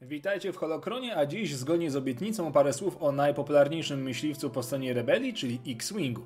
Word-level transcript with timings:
Witajcie 0.00 0.52
w 0.52 0.56
Holokronie, 0.56 1.16
a 1.16 1.26
dziś 1.26 1.54
zgodnie 1.54 1.90
z 1.90 1.96
obietnicą 1.96 2.52
parę 2.52 2.72
słów 2.72 3.02
o 3.02 3.12
najpopularniejszym 3.12 4.02
myśliwcu 4.02 4.50
po 4.50 4.62
scenie 4.62 4.92
rebelii, 4.94 5.34
czyli 5.34 5.60
X-Wingu. 5.66 6.22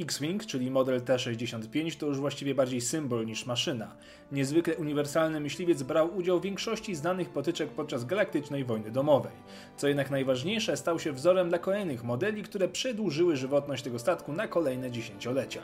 X-Wing, 0.00 0.46
czyli 0.46 0.70
model 0.70 1.02
T-65, 1.02 1.96
to 1.96 2.06
już 2.06 2.18
właściwie 2.18 2.54
bardziej 2.54 2.80
symbol 2.80 3.26
niż 3.26 3.46
maszyna. 3.46 3.96
Niezwykle 4.32 4.76
uniwersalny 4.76 5.40
myśliwiec 5.40 5.82
brał 5.82 6.16
udział 6.16 6.40
w 6.40 6.42
większości 6.42 6.94
znanych 6.94 7.28
potyczek 7.30 7.70
podczas 7.70 8.04
galaktycznej 8.04 8.64
wojny 8.64 8.90
domowej. 8.90 9.32
Co 9.76 9.88
jednak 9.88 10.10
najważniejsze, 10.10 10.76
stał 10.76 10.98
się 10.98 11.12
wzorem 11.12 11.48
dla 11.48 11.58
kolejnych 11.58 12.04
modeli, 12.04 12.42
które 12.42 12.68
przedłużyły 12.68 13.36
żywotność 13.36 13.82
tego 13.82 13.98
statku 13.98 14.32
na 14.32 14.48
kolejne 14.48 14.90
dziesięciolecia. 14.90 15.62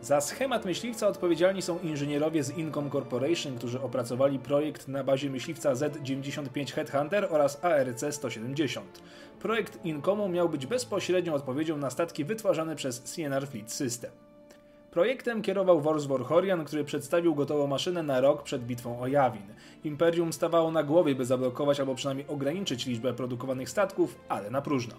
Za 0.00 0.20
schemat 0.20 0.64
myśliwca 0.64 1.08
odpowiedzialni 1.08 1.62
są 1.62 1.78
inżynierowie 1.78 2.42
z 2.42 2.58
Incom 2.58 2.90
Corporation, 2.90 3.56
którzy 3.58 3.80
opracowali 3.80 4.38
projekt 4.38 4.88
na 4.88 5.04
bazie 5.04 5.30
myśliwca 5.30 5.74
Z-95 5.74 6.72
Headhunter 6.72 7.28
oraz 7.30 7.60
ARC-170. 7.62 8.80
Projekt 9.40 9.84
Incomu 9.84 10.28
miał 10.28 10.48
być 10.48 10.66
bezpośrednią 10.66 11.34
odpowiedzią 11.34 11.76
na 11.76 11.90
statki 11.90 12.24
wytwarzane 12.24 12.76
przez 12.76 13.02
CNR 13.02 13.48
Fleet 13.48 13.72
System. 13.72 14.10
Projektem 14.90 15.42
kierował 15.42 15.80
Wors 15.80 16.04
Vorhorian, 16.04 16.64
który 16.64 16.84
przedstawił 16.84 17.34
gotową 17.34 17.66
maszynę 17.66 18.02
na 18.02 18.20
rok 18.20 18.42
przed 18.42 18.66
bitwą 18.66 19.00
o 19.00 19.06
Jawin. 19.06 19.46
Imperium 19.84 20.32
stawało 20.32 20.70
na 20.70 20.82
głowie, 20.82 21.14
by 21.14 21.24
zablokować 21.24 21.80
albo 21.80 21.94
przynajmniej 21.94 22.26
ograniczyć 22.28 22.86
liczbę 22.86 23.14
produkowanych 23.14 23.70
statków, 23.70 24.18
ale 24.28 24.50
na 24.50 24.62
próżno. 24.62 24.94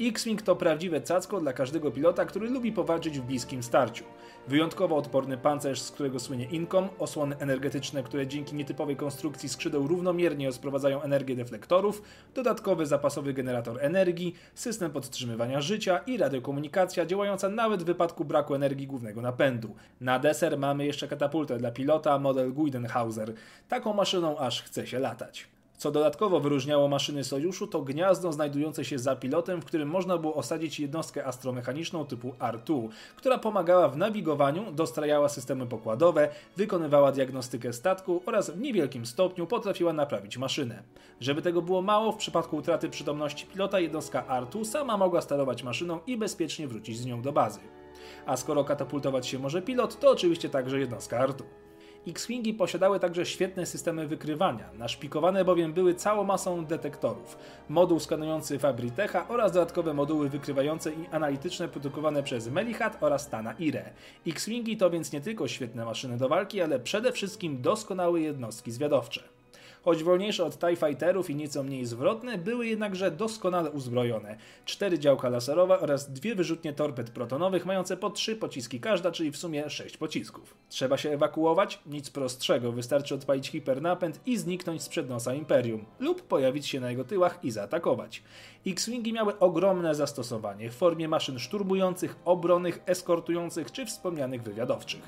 X-Wing 0.00 0.42
to 0.42 0.56
prawdziwe 0.56 1.00
cacko 1.00 1.40
dla 1.40 1.52
każdego 1.52 1.90
pilota, 1.90 2.24
który 2.24 2.50
lubi 2.50 2.72
powalczyć 2.72 3.18
w 3.18 3.22
bliskim 3.22 3.62
starciu. 3.62 4.04
Wyjątkowo 4.48 4.96
odporny 4.96 5.38
pancerz, 5.38 5.80
z 5.80 5.90
którego 5.90 6.20
słynie 6.20 6.44
Incom, 6.44 6.88
osłony 6.98 7.36
energetyczne, 7.38 8.02
które 8.02 8.26
dzięki 8.26 8.56
nietypowej 8.56 8.96
konstrukcji 8.96 9.48
skrzydeł 9.48 9.86
równomiernie 9.86 10.46
rozprowadzają 10.46 11.02
energię 11.02 11.36
deflektorów, 11.36 12.02
dodatkowy 12.34 12.86
zapasowy 12.86 13.32
generator 13.32 13.78
energii, 13.80 14.34
system 14.54 14.90
podtrzymywania 14.90 15.60
życia 15.60 15.98
i 15.98 16.16
radiokomunikacja 16.16 17.06
działająca 17.06 17.48
nawet 17.48 17.82
w 17.82 17.86
wypadku 17.86 18.24
braku 18.24 18.54
energii 18.54 18.86
głównego 18.86 19.22
napędu. 19.22 19.74
Na 20.00 20.18
deser 20.18 20.58
mamy 20.58 20.86
jeszcze 20.86 21.08
katapultę 21.08 21.58
dla 21.58 21.70
pilota 21.70 22.18
model 22.18 22.52
Guidenhauser. 22.52 23.32
Taką 23.68 23.92
maszyną 23.92 24.38
aż 24.38 24.62
chce 24.62 24.86
się 24.86 24.98
latać. 24.98 25.53
Co 25.84 25.90
dodatkowo 25.90 26.40
wyróżniało 26.40 26.88
maszyny 26.88 27.24
Sojuszu, 27.24 27.66
to 27.66 27.82
gniazdo 27.82 28.32
znajdujące 28.32 28.84
się 28.84 28.98
za 28.98 29.16
pilotem, 29.16 29.60
w 29.60 29.64
którym 29.64 29.88
można 29.88 30.18
było 30.18 30.34
osadzić 30.34 30.80
jednostkę 30.80 31.26
astromechaniczną 31.26 32.04
typu 32.04 32.34
R2, 32.38 32.88
która 33.16 33.38
pomagała 33.38 33.88
w 33.88 33.96
nawigowaniu, 33.96 34.72
dostrajała 34.72 35.28
systemy 35.28 35.66
pokładowe, 35.66 36.28
wykonywała 36.56 37.12
diagnostykę 37.12 37.72
statku 37.72 38.22
oraz 38.26 38.50
w 38.50 38.60
niewielkim 38.60 39.06
stopniu 39.06 39.46
potrafiła 39.46 39.92
naprawić 39.92 40.38
maszynę. 40.38 40.82
Żeby 41.20 41.42
tego 41.42 41.62
było 41.62 41.82
mało, 41.82 42.12
w 42.12 42.16
przypadku 42.16 42.56
utraty 42.56 42.88
przytomności 42.88 43.46
pilota 43.46 43.80
jednostka 43.80 44.24
R2 44.28 44.64
sama 44.64 44.96
mogła 44.96 45.20
sterować 45.20 45.62
maszyną 45.62 46.00
i 46.06 46.16
bezpiecznie 46.16 46.68
wrócić 46.68 46.98
z 46.98 47.06
nią 47.06 47.22
do 47.22 47.32
bazy. 47.32 47.60
A 48.26 48.36
skoro 48.36 48.64
katapultować 48.64 49.26
się 49.26 49.38
może 49.38 49.62
pilot, 49.62 50.00
to 50.00 50.10
oczywiście 50.10 50.48
także 50.48 50.80
jednostka 50.80 51.26
R2. 51.26 51.42
X-Wingi 52.06 52.54
posiadały 52.54 53.00
także 53.00 53.26
świetne 53.26 53.66
systemy 53.66 54.06
wykrywania, 54.06 54.70
naszpikowane 54.78 55.44
bowiem 55.44 55.72
były 55.72 55.94
całą 55.94 56.24
masą 56.24 56.64
detektorów, 56.64 57.38
moduł 57.68 58.00
skanujący 58.00 58.58
Fabritecha 58.58 59.28
oraz 59.28 59.52
dodatkowe 59.52 59.94
moduły 59.94 60.28
wykrywające 60.28 60.92
i 60.92 61.06
analityczne 61.10 61.68
produkowane 61.68 62.22
przez 62.22 62.48
Melihat 62.48 63.02
oraz 63.02 63.28
Tana 63.28 63.54
Ire. 63.58 63.90
X-Wingi 64.26 64.76
to 64.76 64.90
więc 64.90 65.12
nie 65.12 65.20
tylko 65.20 65.48
świetne 65.48 65.84
maszyny 65.84 66.16
do 66.16 66.28
walki, 66.28 66.62
ale 66.62 66.78
przede 66.80 67.12
wszystkim 67.12 67.62
doskonałe 67.62 68.20
jednostki 68.20 68.72
zwiadowcze. 68.72 69.33
Choć 69.84 70.02
wolniejsze 70.02 70.44
od 70.44 70.58
TIE 70.58 70.76
Fighterów 70.76 71.30
i 71.30 71.34
nieco 71.34 71.62
mniej 71.62 71.84
zwrotne, 71.84 72.38
były 72.38 72.66
jednakże 72.66 73.10
doskonale 73.10 73.70
uzbrojone. 73.70 74.36
Cztery 74.64 74.98
działka 74.98 75.28
laserowe 75.28 75.80
oraz 75.80 76.12
dwie 76.12 76.34
wyrzutnie 76.34 76.72
torped 76.72 77.10
protonowych 77.10 77.66
mające 77.66 77.96
po 77.96 78.10
trzy 78.10 78.36
pociski 78.36 78.80
każda, 78.80 79.12
czyli 79.12 79.30
w 79.30 79.36
sumie 79.36 79.70
sześć 79.70 79.96
pocisków. 79.96 80.56
Trzeba 80.68 80.96
się 80.96 81.10
ewakuować? 81.10 81.80
Nic 81.86 82.10
prostszego, 82.10 82.72
wystarczy 82.72 83.14
odpalić 83.14 83.48
hipernapęd 83.48 84.20
i 84.26 84.36
zniknąć 84.36 84.82
z 84.82 85.08
nosa 85.08 85.34
Imperium, 85.34 85.84
lub 86.00 86.22
pojawić 86.22 86.66
się 86.66 86.80
na 86.80 86.90
jego 86.90 87.04
tyłach 87.04 87.38
i 87.42 87.50
zaatakować. 87.50 88.22
X-Wingi 88.66 89.12
miały 89.12 89.38
ogromne 89.38 89.94
zastosowanie 89.94 90.70
w 90.70 90.74
formie 90.74 91.08
maszyn 91.08 91.38
szturmujących, 91.38 92.16
obronnych, 92.24 92.80
eskortujących 92.86 93.72
czy 93.72 93.86
wspomnianych 93.86 94.42
wywiadowczych. 94.42 95.02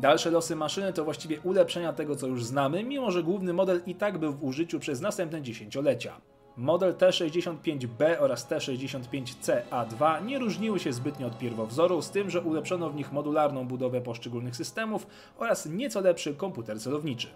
Dalsze 0.00 0.30
losy 0.30 0.56
maszyny 0.56 0.92
to 0.92 1.04
właściwie 1.04 1.40
ulepszenia 1.40 1.92
tego, 1.92 2.16
co 2.16 2.26
już 2.26 2.44
znamy, 2.44 2.84
mimo 2.84 3.10
że 3.10 3.22
główny 3.22 3.52
model 3.52 3.82
i 3.86 3.94
tak 3.94 4.18
był 4.18 4.32
w 4.32 4.44
użyciu 4.44 4.80
przez 4.80 5.00
następne 5.00 5.42
dziesięciolecia. 5.42 6.20
Model 6.56 6.94
T65B 6.94 8.16
oraz 8.20 8.50
T65CA2 8.50 10.24
nie 10.24 10.38
różniły 10.38 10.78
się 10.78 10.92
zbytnio 10.92 11.26
od 11.26 11.38
pierwowzoru, 11.38 12.02
z 12.02 12.10
tym, 12.10 12.30
że 12.30 12.40
ulepszono 12.40 12.90
w 12.90 12.94
nich 12.94 13.12
modularną 13.12 13.68
budowę 13.68 14.00
poszczególnych 14.00 14.56
systemów 14.56 15.06
oraz 15.38 15.66
nieco 15.66 16.00
lepszy 16.00 16.34
komputer 16.34 16.80
celowniczy. 16.80 17.28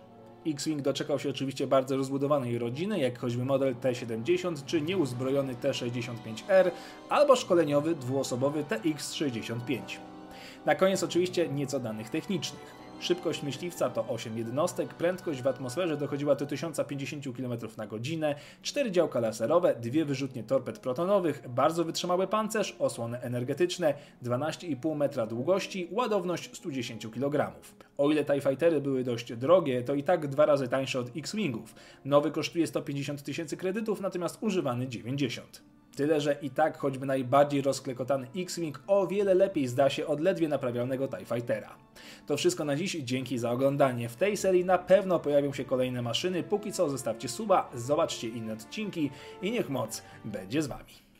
X-Wing 0.46 0.82
doczekał 0.82 1.18
się 1.18 1.30
oczywiście 1.30 1.66
bardzo 1.66 1.96
rozbudowanej 1.96 2.58
rodziny, 2.58 2.98
jak 2.98 3.18
choćby 3.18 3.44
model 3.44 3.74
T70 3.74 4.64
czy 4.66 4.80
nieuzbrojony 4.80 5.54
T65R 5.54 6.70
albo 7.08 7.36
szkoleniowy 7.36 7.94
dwuosobowy 7.94 8.64
TX65. 8.64 10.11
Na 10.66 10.74
koniec 10.74 11.02
oczywiście 11.02 11.48
nieco 11.48 11.80
danych 11.80 12.10
technicznych. 12.10 12.82
Szybkość 13.00 13.42
myśliwca 13.42 13.90
to 13.90 14.08
8 14.08 14.38
jednostek, 14.38 14.94
prędkość 14.94 15.42
w 15.42 15.46
atmosferze 15.46 15.96
dochodziła 15.96 16.34
do 16.34 16.46
1050 16.46 17.36
km 17.36 17.52
na 17.76 17.86
godzinę, 17.86 18.34
4 18.62 18.90
działka 18.90 19.20
laserowe, 19.20 19.74
dwie 19.80 20.04
wyrzutnie 20.04 20.44
torped 20.44 20.78
protonowych, 20.78 21.48
bardzo 21.48 21.84
wytrzymały 21.84 22.26
pancerz, 22.26 22.76
osłony 22.78 23.20
energetyczne, 23.20 23.94
12,5 24.22 24.96
metra 24.96 25.26
długości, 25.26 25.88
ładowność 25.90 26.56
110 26.56 27.06
kg. 27.10 27.52
O 27.98 28.10
ile 28.10 28.24
TIE 28.24 28.40
Fightery 28.40 28.80
były 28.80 29.04
dość 29.04 29.32
drogie, 29.32 29.82
to 29.82 29.94
i 29.94 30.02
tak 30.02 30.26
dwa 30.26 30.46
razy 30.46 30.68
tańsze 30.68 31.00
od 31.00 31.16
X-Wingów. 31.16 31.74
Nowy 32.04 32.30
kosztuje 32.30 32.66
150 32.66 33.22
tysięcy 33.22 33.56
kredytów, 33.56 34.00
natomiast 34.00 34.38
używany 34.40 34.88
90. 34.88 35.71
Tyle, 35.96 36.20
że 36.20 36.36
i 36.42 36.50
tak 36.50 36.78
choćby 36.78 37.06
najbardziej 37.06 37.62
rozklekotany 37.62 38.26
X-Wing 38.36 38.82
o 38.86 39.06
wiele 39.06 39.34
lepiej 39.34 39.68
zda 39.68 39.90
się 39.90 40.06
od 40.06 40.20
ledwie 40.20 40.48
naprawialnego 40.48 41.08
TIE 41.08 41.24
Fightera. 41.24 41.74
To 42.26 42.36
wszystko 42.36 42.64
na 42.64 42.76
dziś, 42.76 42.92
dzięki 42.92 43.38
za 43.38 43.50
oglądanie. 43.50 44.08
W 44.08 44.16
tej 44.16 44.36
serii 44.36 44.64
na 44.64 44.78
pewno 44.78 45.18
pojawią 45.18 45.52
się 45.52 45.64
kolejne 45.64 46.02
maszyny, 46.02 46.42
póki 46.42 46.72
co 46.72 46.90
zostawcie 46.90 47.28
suba, 47.28 47.70
zobaczcie 47.74 48.28
inne 48.28 48.52
odcinki 48.52 49.10
i 49.42 49.50
niech 49.50 49.70
moc 49.70 50.02
będzie 50.24 50.62
z 50.62 50.66
Wami. 50.66 51.11